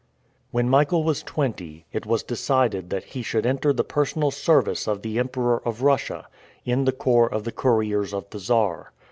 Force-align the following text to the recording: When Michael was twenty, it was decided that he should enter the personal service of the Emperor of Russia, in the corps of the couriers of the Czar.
When 0.49 0.67
Michael 0.67 1.03
was 1.03 1.21
twenty, 1.21 1.85
it 1.91 2.07
was 2.07 2.23
decided 2.23 2.89
that 2.89 3.03
he 3.03 3.21
should 3.21 3.45
enter 3.45 3.71
the 3.71 3.83
personal 3.83 4.31
service 4.31 4.87
of 4.87 5.03
the 5.03 5.19
Emperor 5.19 5.61
of 5.63 5.83
Russia, 5.83 6.27
in 6.65 6.85
the 6.85 6.91
corps 6.91 7.31
of 7.31 7.43
the 7.43 7.51
couriers 7.51 8.11
of 8.11 8.27
the 8.31 8.39
Czar. 8.39 8.93